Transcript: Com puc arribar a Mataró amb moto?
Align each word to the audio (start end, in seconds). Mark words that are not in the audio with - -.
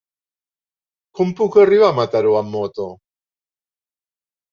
Com 1.19 1.33
puc 1.39 1.57
arribar 1.63 1.89
a 1.93 1.95
Mataró 1.97 2.31
amb 2.39 2.49
moto? 2.55 2.87